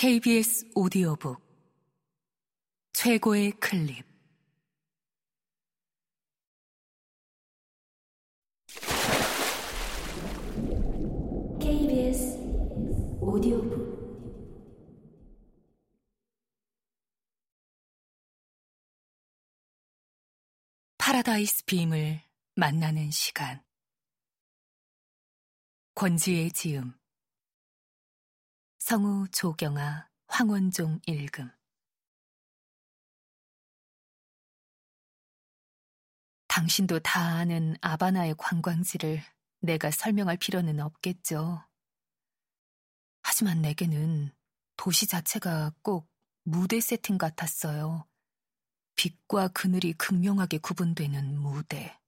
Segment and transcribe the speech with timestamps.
[0.00, 1.38] KBS 오디오북.
[2.94, 4.02] 최고의 클립.
[11.60, 12.38] KBS
[13.20, 13.90] 오디오북.
[20.96, 22.22] 파라다이스 빔을
[22.54, 23.62] 만나는 시간.
[25.94, 26.99] 권지의 지음
[28.80, 31.50] 성우 조경아 황원종 읽음
[36.48, 39.20] 당신도 다 아는 아바나의 관광지를
[39.60, 41.62] 내가 설명할 필요는 없겠죠.
[43.22, 44.32] 하지만 내게는
[44.76, 46.10] 도시 자체가 꼭
[46.42, 48.08] 무대 세팅 같았어요.
[48.96, 52.00] 빛과 그늘이 극명하게 구분되는 무대.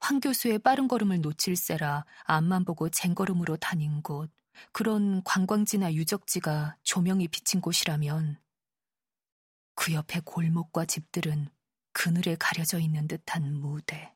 [0.00, 4.32] 황 교수의 빠른 걸음을 놓칠세라 앞만 보고 쟁걸음으로 다닌 곳,
[4.72, 8.40] 그런 관광지나 유적지가 조명이 비친 곳이라면
[9.74, 11.48] 그 옆에 골목과 집들은
[11.92, 14.14] 그늘에 가려져 있는 듯한 무대.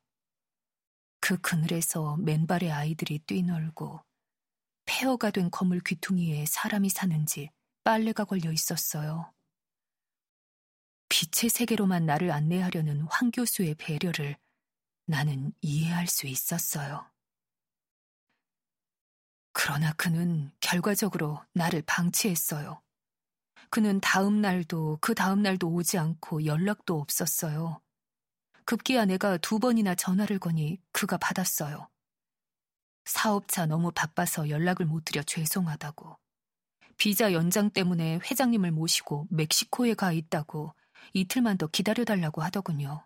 [1.20, 4.00] 그 그늘에서 맨발의 아이들이 뛰놀고
[4.84, 7.50] 폐허가 된 건물 귀퉁이에 사람이 사는지
[7.84, 9.32] 빨래가 걸려 있었어요.
[11.08, 14.36] 빛의 세계로만 나를 안내하려는 황 교수의 배려를
[15.06, 17.08] 나는 이해할 수 있었어요.
[19.66, 22.80] 그러나 그는 결과적으로 나를 방치했어요.
[23.68, 27.80] 그는 다음 날도 그 다음 날도 오지 않고 연락도 없었어요.
[28.64, 31.88] 급기야 내가 두 번이나 전화를 거니 그가 받았어요.
[33.06, 36.16] 사업차 너무 바빠서 연락을 못 드려 죄송하다고.
[36.96, 40.76] 비자 연장 때문에 회장님을 모시고 멕시코에 가 있다고
[41.12, 43.04] 이틀만 더 기다려달라고 하더군요.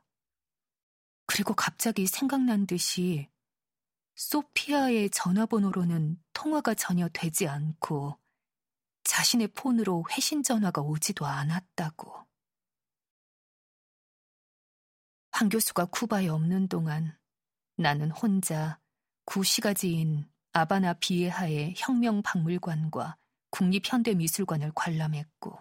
[1.24, 3.29] 그리고 갑자기 생각난 듯이
[4.20, 8.18] 소피아의 전화번호로는 통화가 전혀 되지 않고
[9.02, 12.26] 자신의 폰으로 회신 전화가 오지도 않았다고.
[15.32, 17.16] 황 교수가 쿠바에 없는 동안
[17.76, 18.78] 나는 혼자
[19.24, 23.16] 구시가지인 아바나 비에하의 혁명박물관과
[23.48, 25.58] 국립현대미술관을 관람했고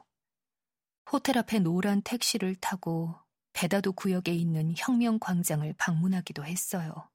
[1.14, 3.16] 호텔 앞에 노란 택시를 타고
[3.54, 7.10] 베다도 구역에 있는 혁명광장을 방문하기도 했어요.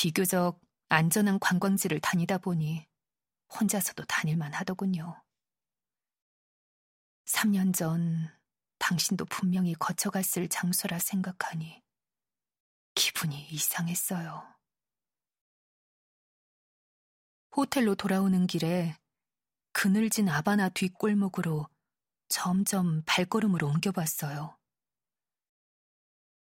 [0.00, 0.60] 비교적
[0.90, 2.86] 안전한 관광지를 다니다 보니
[3.52, 5.20] 혼자서도 다닐만 하더군요.
[7.24, 8.32] 3년 전
[8.78, 11.82] 당신도 분명히 거쳐갔을 장소라 생각하니
[12.94, 14.46] 기분이 이상했어요.
[17.56, 18.96] 호텔로 돌아오는 길에
[19.72, 21.68] 그늘진 아바나 뒷골목으로
[22.28, 24.56] 점점 발걸음을 옮겨봤어요.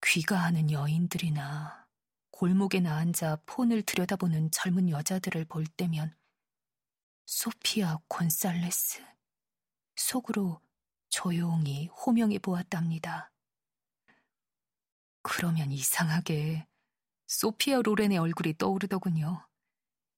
[0.02, 1.83] 귀가하는 여인들이나
[2.36, 6.16] 골목에 나 앉아 폰을 들여다보는 젊은 여자들을 볼 때면
[7.26, 9.00] 소피아 곤살레스
[9.94, 10.60] 속으로
[11.10, 13.32] 조용히 호명해 보았답니다.
[15.22, 16.66] 그러면 이상하게
[17.28, 19.46] 소피아 로렌의 얼굴이 떠오르더군요.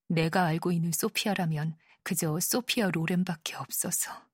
[0.08, 4.26] 내가 알고 있는 소피아라면 그저 소피아 로렌밖에 없어서.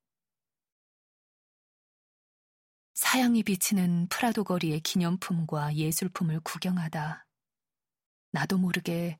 [2.94, 7.26] 사양이 비치는 프라도 거리의 기념품과 예술품을 구경하다
[8.32, 9.18] 나도 모르게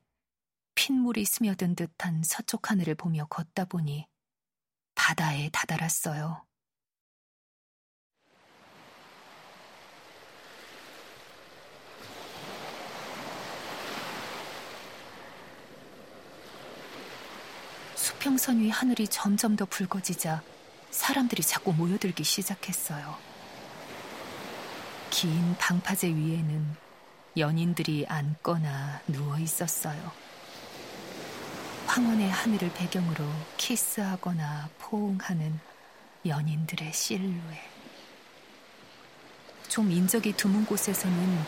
[0.73, 4.07] 핏물이 스며든 듯한 서쪽 하늘을 보며 걷다 보니
[4.95, 6.43] 바다에 다다랐어요.
[17.95, 20.41] 수평선 위 하늘이 점점 더 붉어지자
[20.89, 23.15] 사람들이 자꾸 모여들기 시작했어요.
[25.11, 26.82] 긴 방파제 위에는
[27.35, 30.11] 연인들이 앉거나 누워 있었어요.
[31.87, 33.25] 황혼의 하늘을 배경으로
[33.57, 35.59] 키스하거나 포옹하는
[36.25, 37.73] 연인들의 실루엣.
[39.67, 41.39] 좀 인적이 드문 곳에서는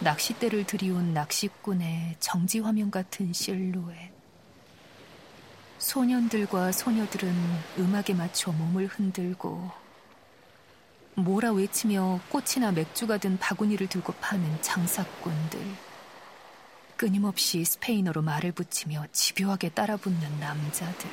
[0.00, 4.10] 낚싯대를 들이온 낚시꾼의 정지 화면 같은 실루엣.
[5.78, 7.32] 소년들과 소녀들은
[7.78, 9.70] 음악에 맞춰 몸을 흔들고
[11.14, 15.60] 뭐라 외치며 꽃이나 맥주가 든 바구니를 들고 파는 장사꾼들.
[16.96, 21.10] 끊임없이 스페인어로 말을 붙이며 집요하게 따라붙는 남자들.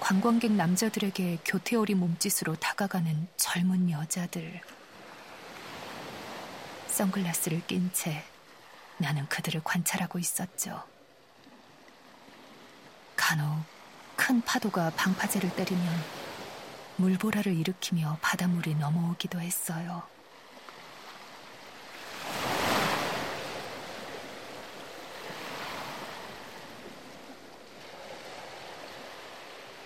[0.00, 4.60] 관광객 남자들에게 교태 어린 몸짓으로 다가가는 젊은 여자들.
[6.88, 8.22] 선글라스를 낀 채
[8.98, 10.82] 나는 그들을 관찰하고 있었죠.
[13.16, 13.64] 간혹
[14.16, 16.23] 큰 파도가 방파제를 때리면
[16.96, 20.02] 물보라를 일으키며 바닷물이 넘어오기도 했어요.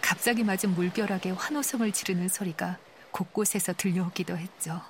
[0.01, 2.79] 갑자기 맞은 물벼락에 환호성을 지르는 소리가
[3.13, 4.83] 곳곳에서 들려오기도 했죠.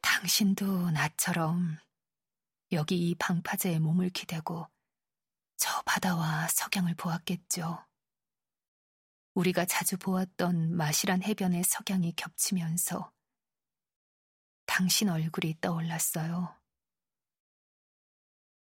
[0.00, 1.78] 당신도 나처럼
[2.72, 4.73] 여기 이 방파제에 몸을 기대고 저
[5.84, 7.84] 바다와 석양을 보았겠죠.
[9.34, 13.12] 우리가 자주 보았던 마실한 해변의 석양이 겹치면서
[14.66, 16.56] 당신 얼굴이 떠올랐어요.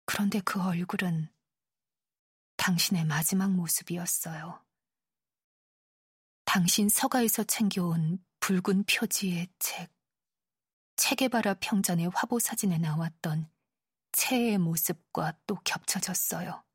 [0.06, 1.28] 그런데 그 얼굴은
[2.56, 4.64] 당신의 마지막 모습이었어요.
[6.44, 9.92] 당신 서가에서 챙겨온 붉은 표지의 책,
[10.96, 13.50] 체게바라 평전의 화보 사진에 나왔던
[14.12, 16.65] 채의 모습과 또 겹쳐졌어요.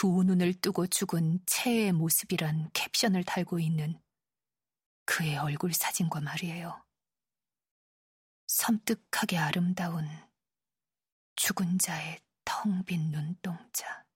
[0.00, 4.00] 두 눈을 뜨고 죽은 채의 모습이란 캡션을 달고 있는
[5.06, 6.86] 그의 얼굴 사진과 말이에요.
[8.46, 10.06] 섬뜩하게 아름다운
[11.34, 14.06] 죽은 자의 텅 빈 눈동자.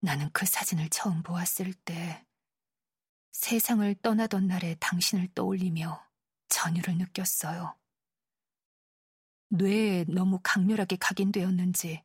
[0.00, 2.26] 나는 그 사진을 처음 보았을 때
[3.32, 6.08] 세상을 떠나던 날의 당신을 떠올리며
[6.48, 7.78] 전율을 느꼈어요.
[9.50, 12.02] 뇌에 너무 강렬하게 각인되었는지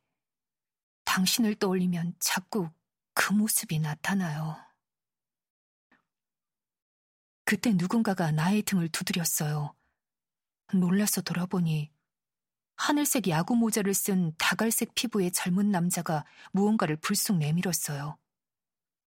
[1.17, 2.69] 당신을 떠올리면 자꾸
[3.15, 4.55] 그 모습이 나타나요.
[7.43, 9.73] 그때 누군가가 나의 등을 두드렸어요.
[10.75, 11.91] 놀라서 돌아보니
[12.75, 18.19] 하늘색 야구 모자를 쓴 다갈색 피부의 젊은 남자가 무언가를 불쑥 내밀었어요.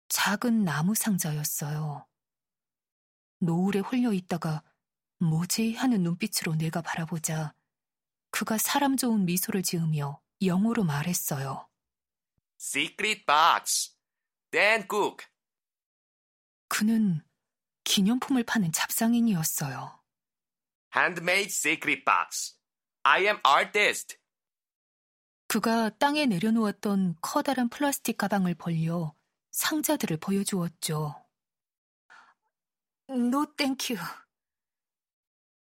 [0.08, 2.08] 작은 나무 상자였어요.
[3.40, 4.64] 노을에 홀려 있다가
[5.18, 7.54] 뭐지 하는 눈빛으로 내가 바라보자
[8.32, 11.69] 그가 사람 좋은 미소를 지으며 영어로 말했어요.
[12.60, 13.96] Secret Box.
[14.52, 15.26] Dan Cook.
[16.68, 17.24] 그는
[17.86, 20.04] 기념품을 파는 잡상인이었어요.
[20.94, 22.58] Handmade Secret Box.
[23.04, 24.18] I am artist.
[25.48, 29.16] 그가 땅에 내려놓았던 커다란 플라스틱 가방을 벌려
[29.52, 31.16] 상자들을 보여주었죠.
[33.32, 33.96] No thank you.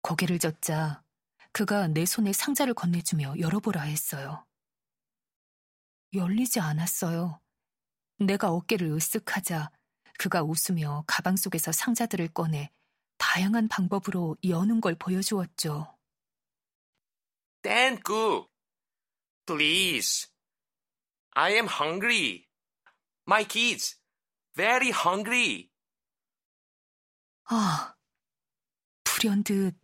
[0.03, 1.03] 고개를 젓자
[1.53, 4.47] 그가 내 손에 상자를 건네주며 열어보라 했어요.
[6.15, 7.41] 열리지 않았어요.
[8.19, 9.71] 내가 어깨를 으쓱하자
[10.19, 12.71] 그가 웃으며 가방 속에서 상자들을 꺼내
[13.19, 15.97] 다양한 방법으로 여는 걸 보여주었죠.
[18.05, 18.49] Cook.
[19.47, 20.29] Please.
[21.35, 22.47] I am hungry.
[23.27, 23.97] My kids.
[24.55, 25.71] Very hungry.
[27.45, 27.95] 아,
[29.05, 29.77] 불현듯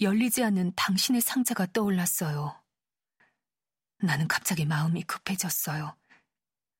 [0.00, 2.65] 열리지 않는 당신의 상자가 떠올랐어요.
[3.98, 5.96] 나는 갑자기 마음이 급해졌어요.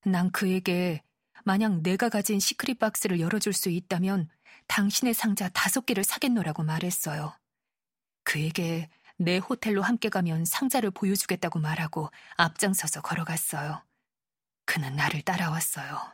[0.04, 1.02] 난 그에게
[1.44, 4.28] 만약 내가 가진 시크릿 박스를 열어줄 수 있다면
[4.66, 7.36] 당신의 상자 다섯 개를 사겠노라고 말했어요.
[8.24, 13.82] 그에게 내 호텔로 함께 가면 상자를 보여주겠다고 말하고 앞장서서 걸어갔어요.
[14.64, 16.12] 그는 나를 따라왔어요.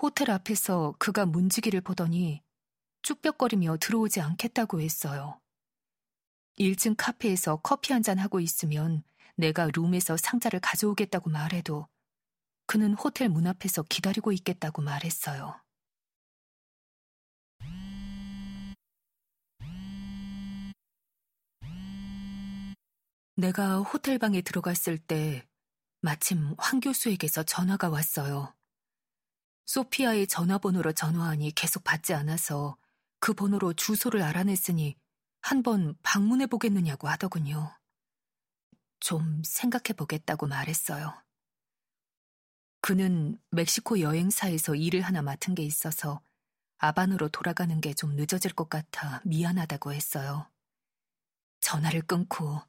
[0.00, 2.42] 호텔 앞에서 그가 문지기를 보더니
[3.02, 5.40] 쭈뼛거리며 들어오지 않겠다고 했어요.
[6.58, 9.02] 1층 카페에서 커피 한 잔 하고 있으면
[9.36, 11.88] 내가 룸에서 상자를 가져오겠다고 말해도
[12.66, 15.60] 그는 호텔 문 앞에서 기다리고 있겠다고 말했어요.
[23.36, 25.46] 내가 호텔 방에 들어갔을 때
[26.00, 28.54] 마침 황 교수에게서 전화가 왔어요.
[29.66, 32.76] 소피아의 전화번호로 전화하니 계속 받지 않아서
[33.18, 34.96] 그 번호로 주소를 알아냈으니
[35.46, 37.72] 한번 방문해 보겠느냐고 하더군요.
[38.98, 41.14] 좀 생각해 보겠다고 말했어요.
[42.80, 46.20] 그는 멕시코 여행사에서 일을 하나 맡은 게 있어서
[46.78, 50.50] 아반으로 돌아가는 게 좀 늦어질 것 같아 미안하다고 했어요.
[51.60, 52.60] 전화를 끊고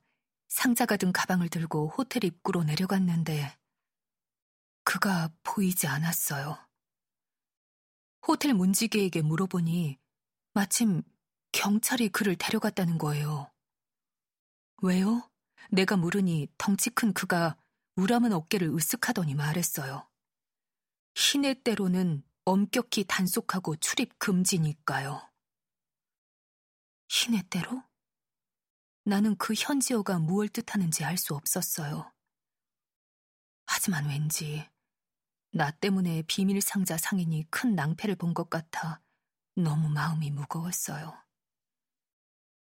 [0.48, 3.58] 상자가 든 가방을 들고 호텔 입구로 내려갔는데
[4.84, 6.60] 그가 보이지 않았어요.
[8.28, 9.98] 호텔 문지기에게 물어보니
[10.54, 11.02] 마침
[11.58, 13.52] 경찰이 그를 데려갔다는 거예요.
[14.84, 15.28] 왜요?
[15.72, 17.58] 내가 물으니 덩치 큰 그가
[17.96, 20.08] 우람한 어깨를 으쓱하더니 말했어요.
[21.16, 25.28] 신의 때로는 엄격히 단속하고 출입 금지니까요.
[27.08, 27.82] 신의 때로?
[29.04, 32.14] 나는 그 현지어가 무엇을 뜻하는지 알 수 없었어요.
[33.66, 34.70] 하지만 왠지
[35.52, 39.02] 나 때문에 비밀 상자 상인이 큰 낭패를 본 것 같아
[39.56, 41.27] 너무 마음이 무거웠어요.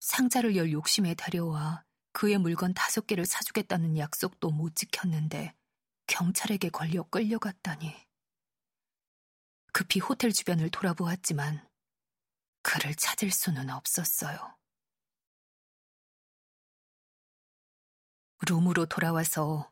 [0.01, 5.55] 상자를 열 욕심에 달려와 그의 물건 다섯 개를 사주겠다는 약속도 못 지켰는데
[6.07, 7.95] 경찰에게 걸려 끌려갔다니.
[9.71, 11.65] 급히 호텔 주변을 돌아보았지만
[12.63, 14.57] 그를 찾을 수는 없었어요.
[18.49, 19.71] 룸으로 돌아와서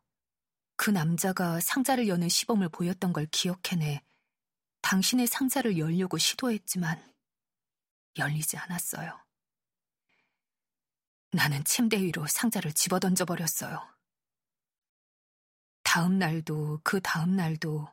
[0.77, 4.05] 그 남자가 상자를 여는 시범을 보였던 걸 기억해내
[4.81, 7.03] 당신의 상자를 열려고 시도했지만
[8.17, 9.28] 열리지 않았어요.
[11.31, 13.87] 나는 침대 위로 상자를 집어던져 버렸어요.
[15.83, 17.87] 다음 날도 그 다음 날도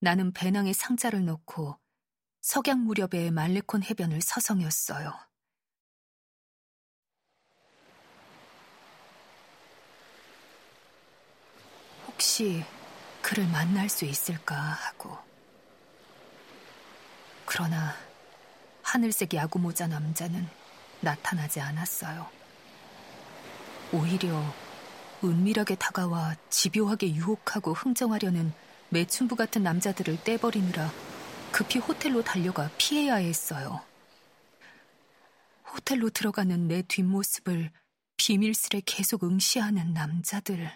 [0.00, 1.78] 나는 배낭에 상자를 넣고
[2.40, 5.12] 석양 무렵의 말레콘 해변을 서성였어요.
[12.06, 12.64] 혹시
[13.20, 15.18] 그를 만날 수 있을까 하고.
[17.44, 17.94] 그러나
[18.82, 20.48] 하늘색 야구 모자 남자는
[21.00, 22.45] 나타나지 않았어요.
[23.92, 24.42] 오히려
[25.22, 28.52] 은밀하게 다가와 집요하게 유혹하고 흥정하려는
[28.90, 30.90] 매춘부 같은 남자들을 떼버리느라
[31.52, 33.82] 급히 호텔로 달려가 피해야 했어요.
[35.72, 37.70] 호텔로 들어가는 내 뒷모습을
[38.16, 40.70] 비밀스레 계속 응시하는 남자들.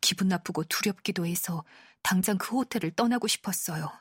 [0.00, 1.64] 기분 나쁘고 두렵기도 해서
[2.02, 3.92] 당장 그 호텔을 떠나고 싶었어요.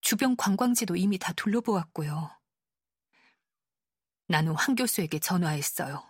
[0.00, 2.30] 주변 관광지도 이미 다 둘러보았고요.
[4.28, 6.09] 나는 황 교수에게 전화했어요.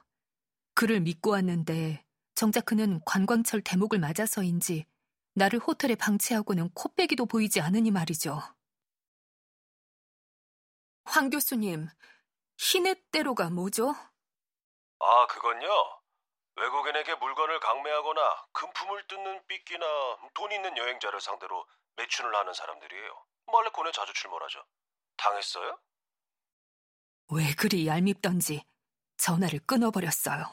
[0.75, 4.87] 그를 믿고 왔는데 정작 그는 관광철 대목을 맞아서인지
[5.35, 8.41] 나를 호텔에 방치하고는 코빼기도 보이지 않으니 말이죠.
[11.05, 11.89] 황 교수님,
[12.59, 13.95] 희넷대로가 뭐죠?
[14.99, 15.69] 아, 그건요.
[16.57, 19.87] 외국인에게 물건을 강매하거나 금품을 뜯는 삐끼나
[20.35, 23.25] 돈 있는 여행자를 상대로 매춘을 하는 사람들이에요.
[23.47, 24.65] 말레콘에 자주 출몰하죠.
[25.17, 25.79] 당했어요?
[27.33, 28.65] 왜 그리 얄밉던지
[29.21, 30.45] 전화를 끊어버렸어요.